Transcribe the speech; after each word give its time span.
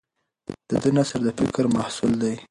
د 0.69 0.71
ده 0.83 0.89
نثر 0.97 1.19
د 1.25 1.29
فکر 1.37 1.65
محصول 1.75 2.11
دی. 2.21 2.35